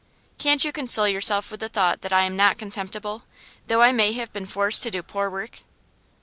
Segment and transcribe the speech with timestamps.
[0.39, 3.21] Can't you console yourself with the thought that I am not contemptible,
[3.67, 5.59] though I may have been forced to do poor work?